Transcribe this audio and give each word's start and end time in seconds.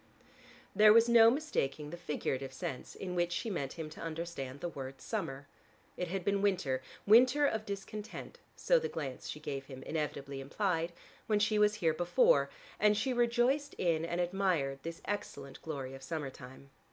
There 0.75 0.93
was 0.93 1.07
no 1.07 1.29
mistaking 1.29 1.91
the 1.91 1.95
figurative 1.95 2.51
sense 2.51 2.95
in 2.95 3.13
which 3.13 3.31
she 3.31 3.51
meant 3.51 3.73
him 3.73 3.87
to 3.91 4.01
understand 4.01 4.59
the 4.59 4.69
word 4.69 4.99
"summer." 4.99 5.47
It 5.95 6.07
had 6.07 6.25
been 6.25 6.41
winter, 6.41 6.81
winter 7.05 7.45
of 7.45 7.67
discontent 7.67 8.39
so 8.55 8.79
the 8.79 8.89
glance 8.89 9.29
she 9.29 9.39
gave 9.39 9.65
him 9.67 9.83
inevitably 9.83 10.41
implied 10.41 10.91
when 11.27 11.37
she 11.37 11.59
was 11.59 11.75
here 11.75 11.93
before, 11.93 12.49
and 12.79 12.97
she 12.97 13.13
rejoiced 13.13 13.75
in 13.75 14.03
and 14.03 14.19
admired 14.19 14.79
this 14.81 15.03
excellent 15.05 15.61
glory 15.61 15.93
of 15.93 16.01
summer 16.01 16.31
time. 16.31 16.71